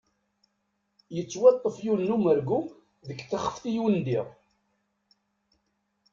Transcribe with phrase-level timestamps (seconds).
[1.15, 2.59] Yettwaṭṭef yiwen n umergu
[3.07, 4.27] deg texfet i undiɣ.